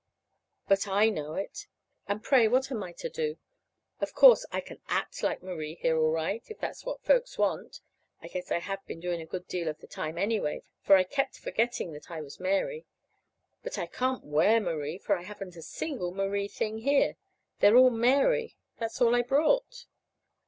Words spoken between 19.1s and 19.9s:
I brought.